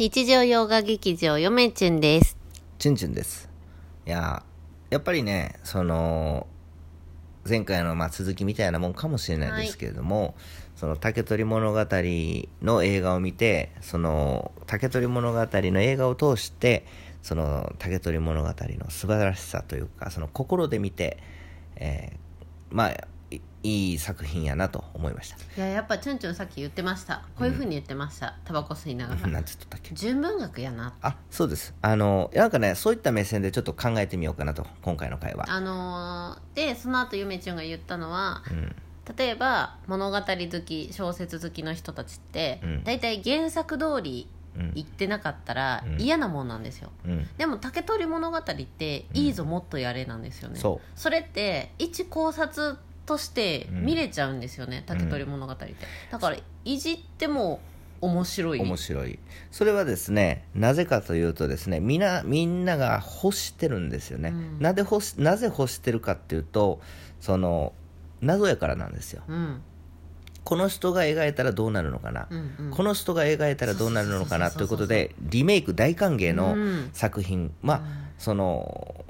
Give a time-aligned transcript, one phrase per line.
[0.00, 2.36] 日常洋画劇場よめちゅんです。
[2.78, 3.50] チュンチュンです。
[4.06, 4.44] いや、
[4.90, 6.46] やっぱりね、その、
[7.44, 10.36] 前回のまあ続きみたいなもんかもしれないですけれども、
[10.76, 11.84] その竹取物語
[12.62, 16.86] の映画を見て、その竹取物語の映画を通して、
[17.20, 21.18] その竹取物語の素晴らしさというか、その心で見て、
[21.74, 22.18] えー
[22.70, 27.24] まあ、いいい作品やなと思いましいや、やっぱチュンチュンさっき言ってました。
[27.36, 28.36] こういう風に言ってました。
[28.44, 29.26] タバコ吸いながた。
[29.26, 29.32] ら。
[29.32, 29.94] なんつったっけ？
[29.94, 30.94] 純文学やな。
[31.02, 31.74] あ、そうです。
[31.82, 35.46] あの、なんかね、そういった目線でちょっと考えてみようかなと、今回の回は。
[35.48, 38.76] あのーで、その後ゆめちゅんが言ったのは、うん。
[39.16, 47.28] 例えば物語好き小説好きの人たちって、うん大体原作通りうん言ってなかったらうん嫌なもんなんですよ、うん。
[47.38, 52.76] でも竹取物語っていいぞもっとやれなんですよね、そうそれって一考察
[53.08, 55.74] として見れちゃうんですよね、竹取物語って。
[56.12, 57.58] だからいじっても
[58.02, 58.60] 面白い。
[58.60, 59.18] 面白い。
[59.50, 64.58] それはですねなぜかというとですねみんなみんなが欲してるんですよね、うん。
[64.60, 66.80] なぜ欲しなぜ欲してるかっていうと
[67.18, 67.72] その
[68.20, 69.22] 謎やからなんですよ。
[69.26, 69.62] うん。
[70.44, 72.70] この人が描いたらどうなるのかな、うんうん。
[72.70, 76.90] この人が描いたらどうなるのかなということでリメイク大歓迎のうん。
[76.92, 77.82] 作品、まあ
[78.18, 79.04] その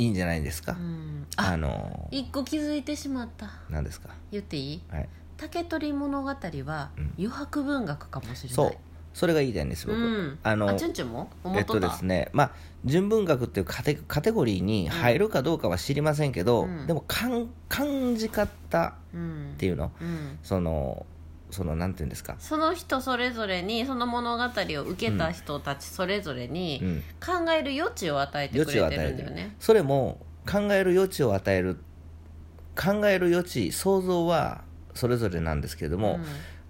[0.00, 1.26] いいんじゃないですか、うん。
[1.36, 3.50] ああの一個気づいてしまった。
[3.68, 4.08] 何ですか？
[4.32, 4.82] 言っていい？
[4.90, 5.08] はい。
[5.36, 6.34] 竹取物語は
[6.96, 7.12] うん。
[7.18, 8.54] 余白文学かもしれない。
[8.54, 8.72] そう。
[9.12, 11.28] それがいいじゃないです僕、うん、あのチュンチュンも？
[11.42, 12.50] 思えっとですねまあ
[12.84, 16.86] 純文学っていうカテカテゴリーに入るかどうかは知りませんけど、うん。
[16.86, 19.90] でも感感じ方うんっていうの？
[20.00, 21.04] うん、その
[21.50, 24.48] そのなんていうんですか、その人それぞれにその物語を
[24.84, 29.56] 受けた人たちそれぞれうにん、考える余地を与えて余くれてるるんだよね。
[29.58, 30.18] それも
[30.50, 31.76] 考える余地を与える
[32.76, 36.24] 考える余地想像はそれぞれなんですけれども、うん。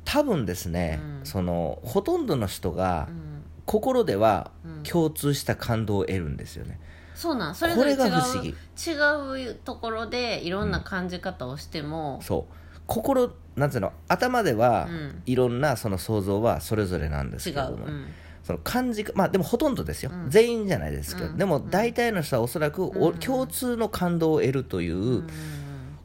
[0.05, 1.27] 多分ですね、うん。
[1.27, 3.45] そのほとんどの人がうん。
[3.67, 4.83] 心ではうん。
[4.83, 6.81] 共通した感動を得るんですよね、
[7.15, 8.49] そうなんそれぞれ違うこれが不思議。
[8.49, 12.55] 違うところでいろんな感じ方をしても、そう
[12.91, 13.93] 心なんていうの？
[14.09, 15.23] 頭ではうん。
[15.25, 17.89] いろんなその想像はそれぞれなんですけれども、う。
[17.89, 18.07] ん。
[18.43, 20.31] その感じかまあでもほとんどですよ、うん。
[20.31, 21.39] 全員じゃないですけど、うん。
[21.39, 23.19] でも大体の人はおそらくお、うん。
[23.19, 25.27] 共通の感動を得るという、うん。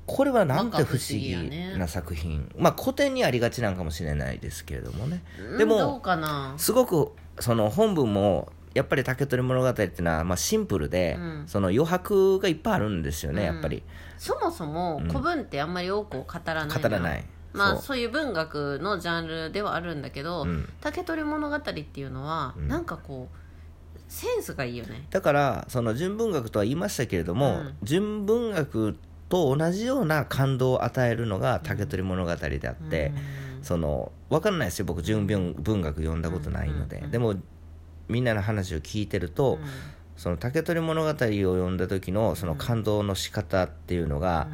[0.06, 1.36] これはなんて不思議
[1.78, 6.00] な作品、まあ古典にありがちなんかもしれないですけれどもね、うんでも
[6.58, 11.44] すごくその本文もやっぱり竹取物語っていうのはまあシンプルで、うん。
[11.48, 13.56] その余白がいっぱいあるんですよね、うん。
[13.56, 13.82] やっぱり。
[14.18, 17.26] そもそも古文ってあんまり多くを語らない語らない。
[17.54, 17.98] まあそう。
[17.98, 20.70] いう文学のジャンルではあるんだけど、うん。
[20.82, 22.68] 竹取物語っていうのは、うん。
[22.68, 25.08] なんかこうセンスがいいよね。
[25.10, 27.76] だからその純文学とは言いましたけれども、うん。
[27.82, 28.98] 純文学
[29.30, 33.14] と同じような感動を与えるのが竹取物語であって、
[33.58, 33.64] うん。
[33.64, 37.36] その分からないですよ僕純文文学読んだことないので、でも
[38.08, 39.68] みんなの話を聞いてると、うん。
[40.18, 44.48] その竹取物語を読んだ時のその感動の仕方っていうのが、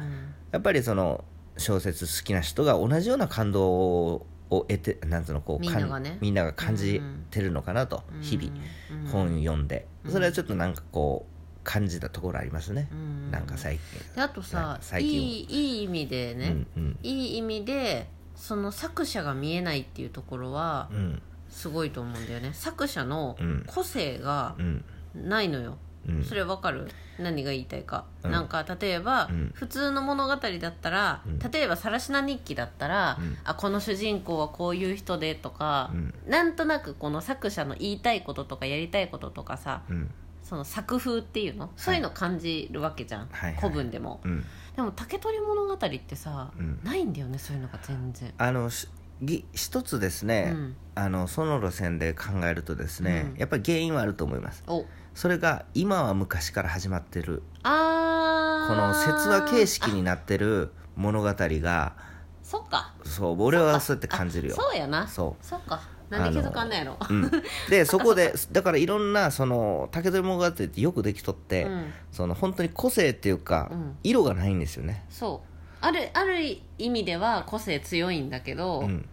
[0.50, 1.24] やっぱりその
[1.56, 6.18] 小説好きな人が同じような感動を得てなんつうのこうみんながね。
[6.20, 8.20] みんなが感じてるのかなと、うん。
[8.20, 8.50] 日々、
[8.90, 9.06] うん。
[9.08, 10.10] 本読んで、うん。
[10.10, 13.30] それはちょっとなんかこう感じたところありますね、うん。
[13.30, 13.78] なんか最
[14.16, 16.98] であとさか最近いいいい意味でね、近うん。
[17.04, 22.50] いい意味でその作者が見えないっていうところはうんうんすごいと思うんだよね。
[22.52, 23.64] 作者のうん。
[23.66, 24.84] 個性がうん。
[25.14, 25.76] ないのよ、
[26.08, 26.24] うん。
[26.24, 26.88] それわかる？
[27.18, 28.32] 何が言いたいか、うん。
[28.32, 29.50] なんか例えば、うん。
[29.54, 31.38] 普通の物語だったら、うん。
[31.38, 33.36] 例えば「さらしな日記」だったら、うん。
[33.44, 36.14] あこの主人公はこういう人でとか、うん。
[36.26, 40.10] なんとなくこの作者の言いたいこととかやりたいこととかさうん。
[40.42, 41.70] その作風っていうの？
[41.76, 43.60] そういうの感じるわけじゃん、はいはい。
[43.60, 44.44] 古文でも、うん。
[44.74, 46.80] でも竹取物語ってさ、うん。
[46.82, 48.32] ないんだよねそういうのが全然。
[48.38, 48.88] あのし
[49.22, 50.76] ぎ一つですね、うん。
[50.94, 53.38] あのその路線で考えるとですね、うん。
[53.38, 54.62] やっぱり原因はあると思います。
[54.66, 54.84] お。
[55.14, 61.96] それが今は昔から始まってるこの説話形式になってる物語が
[62.42, 62.94] そっか。
[63.04, 64.56] そう俺はそうやって感じるよ。
[64.58, 65.06] あそうやな。
[65.06, 65.44] そう。
[65.44, 65.80] そっか。
[66.10, 66.98] なんで気づかんないやろ。
[67.08, 67.30] うん、
[67.70, 71.92] で そこでだからいろんなその竹取物語ってよくできとって、うん。
[72.10, 73.96] その本当に個性っていうか、うん。
[74.02, 75.51] 色がないんですよね、そう
[75.82, 79.08] あるある意味では個性強いんだけど、うん、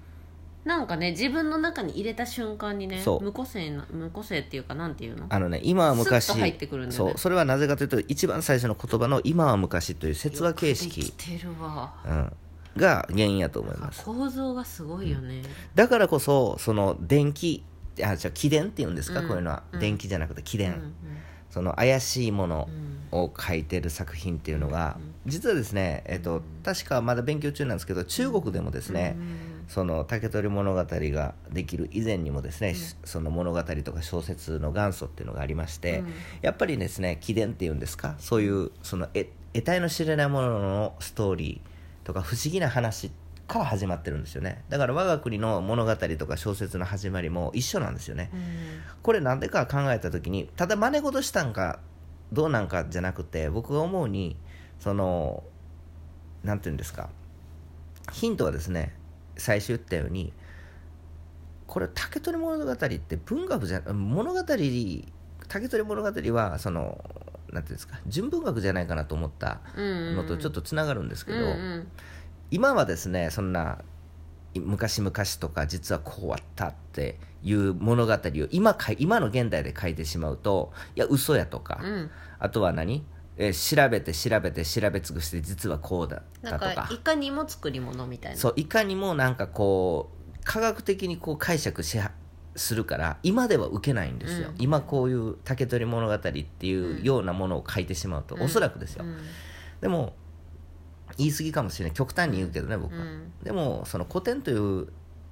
[0.64, 3.24] なんかね自分の中に入れた瞬間にねそう。
[3.24, 5.26] 無個性な無個性っていうかなんていうの？
[5.30, 7.12] あのね今は昔スッと入ってくるんだよね。
[7.12, 7.18] そう。
[7.18, 11.94] それはなぜかというと一番最初の言葉の「今は昔」という説話形よくで式き、てるわ。
[12.06, 12.34] うん、
[12.78, 14.06] が原因やと思います。
[14.06, 15.42] 構造がすごいよね、
[15.74, 17.64] だからこそその電気
[18.04, 19.28] あじゃあ気伝っていうんですか、うん。
[19.28, 19.80] こういうのは、うん。
[19.80, 20.94] 電気じゃなくて気伝、うん。
[21.50, 22.70] その怪しいもの。
[22.70, 29.16] うんを書いてる作品っていうのが、実はですね、えっと、確かまだ勉強中なんですけど中国でもですね、
[29.68, 36.14] その竹取物語ができる以前にもですね、その物語とか小説の元祖っていうのがありまして、うん。
[36.42, 38.16] やっぱりですね起伝っていうんですか？
[38.20, 43.12] そういうそのえ得体の知れないもののストーリーとか不思議な話
[43.48, 44.64] から始まってるんですよね。
[44.70, 48.40] だから我が国の物語とか小説の始まりも一緒なんですよね、うん。
[49.02, 51.80] これなんでか考えた時にただ真似事したんか
[52.32, 54.36] どうなんかじゃなくて僕が思うに
[54.80, 55.44] その
[56.44, 57.10] なんていうんですか。
[58.12, 58.96] ヒントはですね
[59.38, 60.34] 最初言ったように
[61.68, 66.98] これ竹取物語って文学じゃ物語竹取物語はその
[67.52, 71.38] なんていうんですか純文学じゃないかなと思ったうんのとちょっとつながるんですけど、
[72.52, 73.80] 今はですねそんな
[74.56, 82.12] 昔々とか実はこうあったっていう物語を今か今の現代で書いてしまうといや嘘やとか、うん。
[82.40, 83.06] あとは何、
[83.38, 86.74] えー調べて調べて調べ尽くして実はこうだったとか。
[86.74, 88.38] かいかにも作り物みたいな。
[88.38, 92.12] そういかにもなんかこう科学的にこう解釈しは
[92.56, 94.56] するから今では受けないんですよ、うん。
[94.58, 96.32] 今こういう竹取物語って
[96.68, 98.42] いうようなものを書いてしまうと、うん。
[98.42, 99.18] おそらくですよ、うん。
[99.80, 100.14] でも
[101.18, 101.96] 言い過ぎかもしれない。
[101.96, 103.32] 極端に言うけどね僕は、うん。
[103.44, 104.88] でもその古典という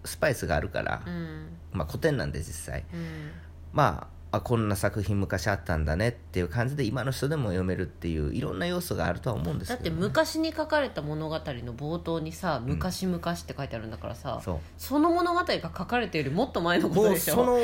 [0.06, 1.48] スパイスがあるから、うん。
[1.72, 2.86] まあ古典なんで実際。
[2.94, 3.32] うん。
[3.74, 14.60] まああこんな作品昔あったんだねっていう感じで今の人でも読めるっていういろんな要素があるとは思うんですだってけど、ね、昔に書かれた物語の冒頭にさ「昔々」って書いてあるんだからさ、そう。
[14.78, 17.34] その物語が書かれているよりもっと前のこもとでしょ。
[17.34, 17.58] うその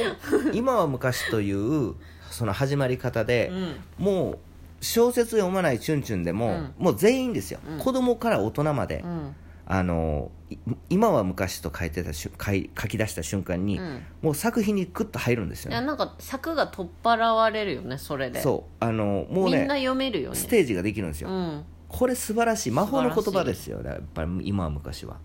[0.54, 1.95] 今は昔という
[2.31, 3.75] その始まり方で、うん。
[3.98, 4.39] もう
[4.83, 6.74] 小説読まないチュンチュンでも、うん。
[6.77, 7.80] もう全員ですよ、うん。
[7.80, 9.35] 子供から大人まで、うん。
[9.65, 10.57] あのい
[10.89, 14.03] 今は昔と書いてたしゅ書い書き出した瞬間に、うん。
[14.21, 15.77] もう作品にグッと入るんですよね。
[15.77, 18.41] いやなんか作が取っ払われるよねそれで。
[18.41, 18.83] そう。
[18.83, 20.35] あのもうみんなね読めるよね。
[20.35, 21.63] ステージができるんですよ、うん。
[21.88, 23.80] これ素晴らしい魔法の言葉ですよ。
[23.80, 25.18] ねやっぱり今は昔は。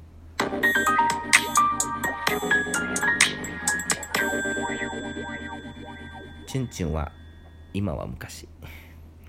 [6.46, 7.12] チュンチュンは
[7.74, 8.48] 今は昔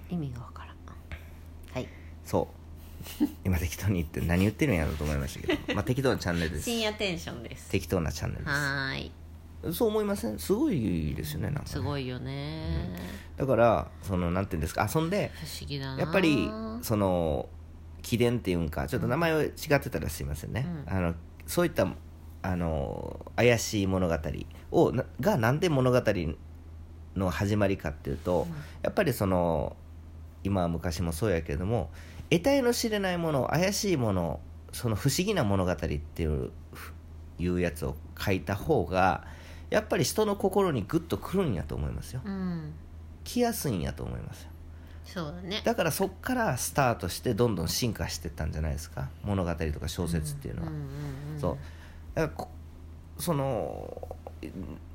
[0.10, 0.76] 意味がわからん。
[1.74, 1.88] はい。
[2.26, 2.48] そ
[3.22, 3.26] う。
[3.46, 5.62] 今適当に言って何言ってるんやろうと思いましたけど。
[5.74, 6.64] まあ適当なチャンネルです。
[6.64, 7.70] 深夜テンションです。
[7.70, 9.12] 適当なチャンネルではーい。
[9.64, 10.40] すそう思いません？
[10.40, 11.68] すごいですよねなんかね。
[11.68, 12.96] すごいよね、
[13.36, 14.90] だからそのなんていうんですか？
[14.94, 16.00] 遊んで不思議だな。
[16.02, 16.50] やっぱり
[16.82, 17.50] その
[18.02, 19.52] 起伝っていうんかちょっと名前を違っ
[19.82, 20.94] てたらすいませんね、うん。
[20.94, 21.16] あの
[21.46, 21.88] そういった
[22.42, 24.18] あの怪しい物語
[24.72, 26.02] をながなんで物語
[27.18, 28.48] の始まりかっていうと、
[28.82, 29.76] やっぱりその
[30.44, 31.90] 今は昔もそうやけれども
[32.30, 34.40] 得体の知れないもの怪しいもの
[34.72, 36.94] その不思議な物語っていうふ
[37.40, 39.26] いうやつを書いた方が
[39.70, 42.22] やっぱり人の心にグッとくるんやと思いますよ。
[42.26, 42.74] うん。
[43.24, 44.50] 来やすいんやと思いますよ。
[45.06, 45.62] そうだね。
[45.64, 49.10] だからそっからスタートしてどんどん進化していったんじゃないですか？
[49.24, 50.82] 物語とか小説っていうのは、うんうん
[51.36, 51.40] うん。
[51.40, 51.58] そう。
[52.16, 52.50] だからこ
[53.18, 54.16] その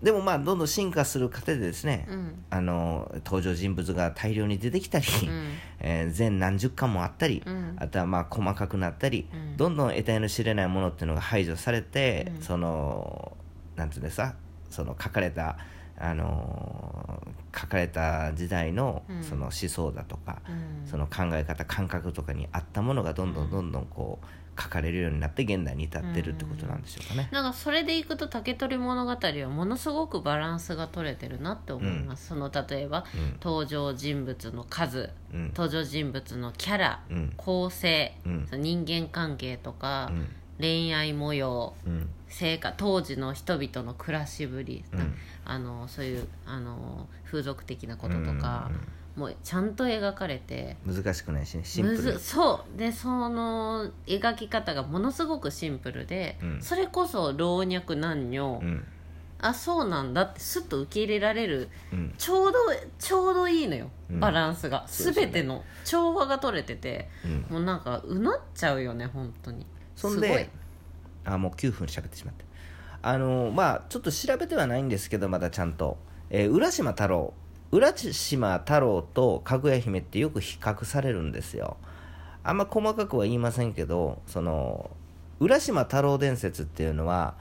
[0.03, 2.45] でもまあどんどん進化する過程でですね、うん。
[2.51, 5.53] あの登場人物が大量に出てきたり、うん。
[5.81, 7.77] えー全何十巻もあったり、うん。
[7.79, 9.57] あとはまあ細かくなったり、うん。
[9.57, 12.43] どんどん得体の知れないものっていうのが排除されて、うん。
[12.43, 13.37] その
[13.77, 14.35] なんていうんですか
[14.71, 15.59] その書かれた
[15.99, 19.23] あのー書かれた時代のうん。
[19.23, 20.89] その思想だとか、うん。
[20.89, 24.27] その考え方感覚とかに合ったものがどんどんどんどんこう
[24.59, 27.29] 書かれるようになって現代に至ってるってことなんでしょうかね。
[27.33, 33.39] なんかそれでいくと竹取物語はものすごくバランスが取れてるなって思います、その例えば、うん。
[33.43, 35.49] 登場人物の数うん。
[35.49, 37.33] 登場人物のキャラ、うん。
[37.37, 38.15] 構成、
[38.53, 40.29] 人間関係とか、うん。
[40.61, 42.09] 恋愛模様うん。
[42.29, 45.15] 生活当時の人々の暮らしぶり、うん。
[45.45, 50.77] あのそういうあの風俗的なこととか、うんもうちゃんと描かれて。
[50.85, 52.19] 難しくないしねシンプむル。
[52.19, 52.79] そう。
[52.79, 56.61] でその描き方がものすごくシンプルで、うん。
[56.61, 58.85] それこそ老若男女、うん。
[59.41, 62.15] あそうなんだってスッと受け入れられるうん。
[62.19, 62.59] ちょうど
[62.99, 64.21] ちょうどいいのようん。
[64.21, 65.33] バランスが、そうですよね。
[65.33, 67.47] 全ての調和が取れててうん。
[67.51, 69.65] もうなんかうなっちゃうよね本当に。
[69.95, 70.29] そんすごい。
[70.29, 70.51] で
[71.25, 72.45] あもう9分喋ってしまって。
[73.01, 75.99] あのまあちょっと調べてはないんですけどまだちゃんと、
[76.31, 77.33] えー浦島太郎
[77.75, 81.77] 浦島太郎とかぐや姫ってよく比較されるんですよ。
[82.45, 84.93] あんま細かくは言いませんけどその
[85.41, 87.35] 浦島太郎伝説っていうのは、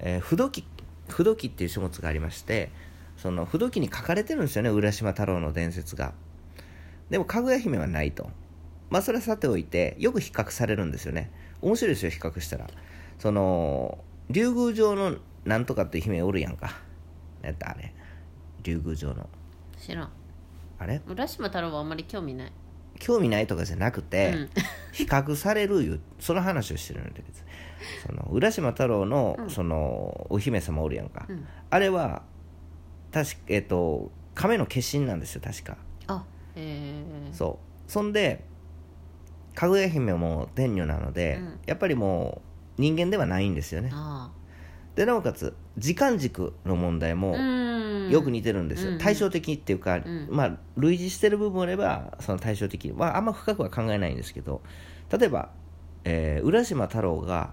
[0.00, 0.64] えー不土記
[1.06, 2.72] 不土記っていう書物がありまして
[3.16, 6.12] その不土記に書かれてるんですよね浦島太郎の伝説が。
[7.08, 8.28] でもかぐや姫はないと。
[8.90, 11.30] まあそれはさておいてよく比較されるんですよね。
[11.62, 12.66] 面白いですよ比較したら。
[13.20, 16.80] その竜宮城のなんとかっていう姫おるやんか。
[17.42, 17.94] やったあれ。
[18.64, 19.28] 竜宮城の。
[19.78, 20.10] 知らん。
[20.78, 21.00] あれ？
[21.06, 22.52] 浦島太郎はあんまり興味ない。
[22.98, 24.48] 興味ないとかじゃなくて、うん。
[24.92, 27.44] 比較されるいうその話をしてるんで別に
[28.04, 31.46] その浦島太郎の,、そのお姫様おるやんか、うん。
[31.70, 32.22] あれは
[33.12, 35.76] 確かえっ、と亀の化身なんですよ確か。
[36.08, 36.24] あ
[36.56, 37.90] へえそう。
[37.90, 38.44] そんで
[39.54, 41.58] かぐや姫も天女なので、うん。
[41.66, 42.42] やっぱりも
[42.78, 43.90] う人間ではないんですよね。
[43.92, 44.30] あ
[44.94, 47.77] でなおかつ時間軸の問題もあうん
[48.10, 48.98] よく似てるんですよ、うん。
[48.98, 50.28] 対照的っていうか、ん。
[50.30, 54.62] まあ類似してる部分もあればその対照的まああんま深くは考えないんですけど
[55.10, 55.50] 例えば、
[56.04, 57.52] えー浦島太郎が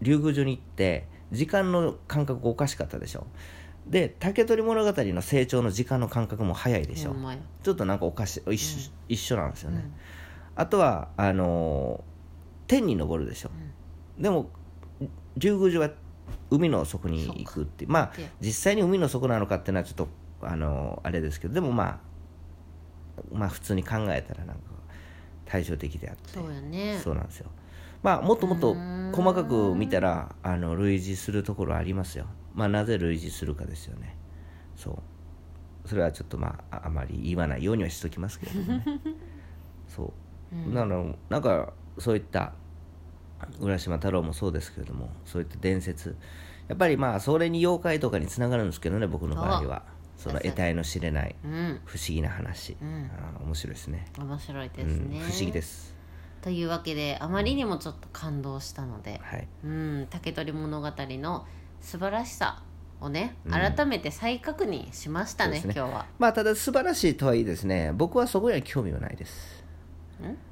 [0.00, 3.26] 竜宮城に行って時間の感覚おかしかったでしょ。
[3.86, 7.14] で竹取物語の成長の時間の感覚も早いでしょ。
[7.62, 9.92] ちょっとなんかおかしい一緒,、一緒なんですよね、うん。
[10.54, 12.12] あとはあのー
[12.68, 13.50] 天に昇るでしょ、
[14.18, 14.48] でも
[15.36, 15.90] 竜宮城は
[16.52, 20.08] 海の底に行くってまあで実際に海の底なのかっていうのはちょっと
[20.42, 22.12] あのーあれですけどでもまあ
[23.32, 24.62] まあ普通に考えたらなんか
[25.46, 26.30] 対照的であって。
[26.30, 26.98] そうやね。
[27.02, 27.50] そうなんですよ。
[28.02, 28.74] まあもっともっと
[29.12, 32.26] 細かく見たらあの類似するところありますよ。
[32.54, 34.16] まあなぜ類似するかですよね。
[34.76, 34.90] そ
[35.84, 35.88] う。
[35.88, 38.84] それはちょっとまあああまり言わないようにはしときますけどね。
[39.88, 40.12] そ
[40.70, 42.54] う、なのなんかそういった
[43.60, 46.16] 浦島太郎もそうですけれどもそういった伝説。
[46.68, 49.82] やっぱりまあそれに妖怪とかにつながるんですけどね僕の場合は。
[50.16, 51.80] その得体の知れないうん。
[51.84, 53.10] 不思議な話、ん。
[53.12, 54.06] あー面白いですね。
[54.18, 55.96] 面白いでうんすね、不思議です。
[56.40, 59.48] というわけであまりにもちょっと感動したので、はい。
[59.64, 61.46] うん竹取物語の
[61.80, 62.62] 素晴らしさ
[63.00, 63.52] をねうん。
[63.52, 65.74] 改めて再確認しましたね,、そうですね。
[65.76, 66.06] 今日は。
[66.20, 69.60] まあただ素晴らしいとはいえですね僕はそこには興味はないです。
[69.61, 69.61] ん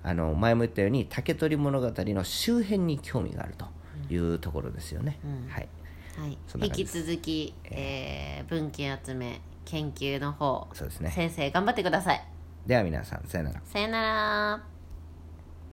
[0.03, 3.67] あの前も言ったように竹取物語の周辺に興味があると
[4.13, 5.49] いうところですよね、うん。
[5.49, 5.69] はい。
[6.19, 6.39] はい。
[6.47, 11.11] そんな引き続き、えー文献集め研究の方そうですね。
[11.11, 12.27] 先生頑張ってください。
[12.67, 13.61] では皆さんさよなら。
[13.65, 14.80] さよなら